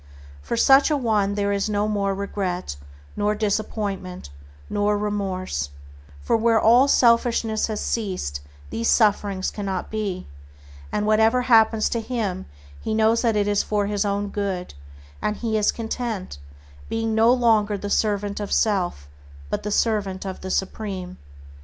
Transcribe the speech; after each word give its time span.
For 0.41 0.57
such 0.57 0.89
a 0.89 0.97
one 0.97 1.35
there 1.35 1.51
is 1.51 1.69
no 1.69 1.87
more 1.87 2.15
regret, 2.15 2.75
nor 3.15 3.35
disappointment, 3.35 4.31
nor 4.67 4.97
remorse, 4.97 5.69
for 6.23 6.35
where 6.35 6.59
all 6.59 6.87
selfishness 6.87 7.67
has 7.67 7.79
ceased 7.81 8.39
these 8.71 8.87
sufferings 8.89 9.51
cannot 9.51 9.91
be; 9.91 10.25
and 10.91 11.05
whatever 11.05 11.43
happens 11.43 11.87
to 11.89 12.01
him 12.01 12.47
he 12.79 12.95
knows 12.95 13.21
that 13.21 13.35
it 13.35 13.47
is 13.47 13.61
for 13.61 13.85
his 13.85 14.03
own 14.03 14.29
good, 14.29 14.73
and 15.21 15.37
he 15.37 15.55
is 15.55 15.71
content, 15.71 16.39
being 16.89 17.13
no 17.13 17.31
longer 17.31 17.77
the 17.77 17.91
servant 17.91 18.39
of 18.39 18.51
self, 18.51 19.07
but 19.51 19.61
the 19.61 19.69
servant 19.69 20.25
of 20.25 20.41
the 20.41 20.49
Supreme. 20.49 21.19